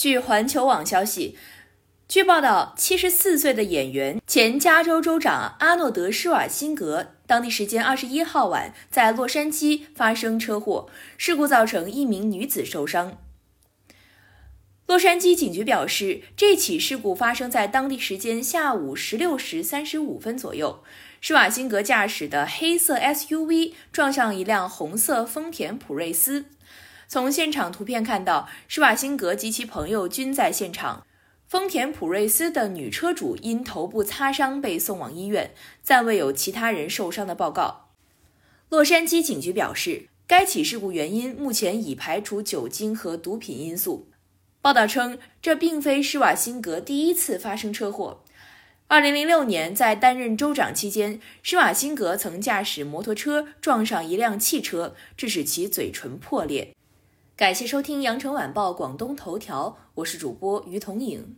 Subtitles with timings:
[0.00, 1.36] 据环球网消息，
[2.08, 13.18] 据报道，七十四岁的演员、前加州州长阿诺德·施瓦辛格，当地时间二十一号晚在洛杉矶发生车祸，事故造成一名女子受伤。
[14.86, 20.82] 洛杉矶警局表示，这起事故发生在当地时间下午十六时三十五分左右。
[21.20, 26.46] 施瓦辛格驾驶的黑色 SUV 撞上一辆红色丰田普锐斯。
[27.10, 31.04] 从现场图片看到，施瓦辛格及其朋友均在现场。
[31.48, 37.88] 丰田普锐斯的女车主因头部擦伤被送往医院，暂未有其他人受伤的报告。
[38.68, 44.08] 洛杉矶警局表示，该起事故原因目前已排除酒精和毒品因素。
[44.62, 48.22] 报道称，这并非施瓦辛格第一次发生车祸。
[48.86, 56.72] 二零零六年，在担任州长期间，施瓦辛格曾驾驶摩托车撞上一辆汽车，致使其嘴唇破裂。
[57.40, 61.36] 感谢收听《羊城晚报广东头条》，我是主播于彤颖。